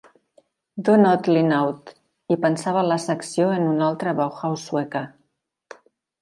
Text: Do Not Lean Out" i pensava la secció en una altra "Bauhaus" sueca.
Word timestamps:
Do 0.87 0.93
Not 1.01 1.27
Lean 1.33 1.53
Out" 1.57 1.91
i 2.35 2.37
pensava 2.45 2.83
la 2.87 2.97
secció 3.05 3.51
en 3.59 3.67
una 3.75 3.87
altra 3.89 4.15
"Bauhaus" 4.21 4.65
sueca. 4.71 5.05